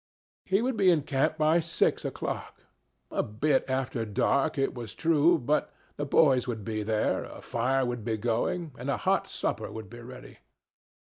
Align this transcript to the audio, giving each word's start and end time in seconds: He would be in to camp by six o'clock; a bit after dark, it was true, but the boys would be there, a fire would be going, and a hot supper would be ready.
He 0.45 0.63
would 0.63 0.77
be 0.77 0.89
in 0.89 1.01
to 1.01 1.05
camp 1.05 1.37
by 1.37 1.59
six 1.59 2.03
o'clock; 2.03 2.63
a 3.11 3.21
bit 3.21 3.63
after 3.69 4.03
dark, 4.03 4.57
it 4.57 4.73
was 4.73 4.95
true, 4.95 5.37
but 5.37 5.71
the 5.95 6.05
boys 6.07 6.47
would 6.47 6.65
be 6.65 6.81
there, 6.81 7.25
a 7.25 7.39
fire 7.39 7.85
would 7.85 8.03
be 8.03 8.17
going, 8.17 8.71
and 8.79 8.89
a 8.89 8.97
hot 8.97 9.27
supper 9.29 9.71
would 9.71 9.91
be 9.91 9.99
ready. 9.99 10.39